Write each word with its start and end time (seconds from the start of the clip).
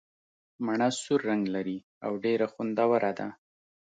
مڼه 0.65 0.87
سور 1.01 1.19
رنګ 1.29 1.43
لري 1.55 1.77
او 2.05 2.11
ډېره 2.23 2.47
خوندوره 2.53 3.11
ده. 3.19 3.27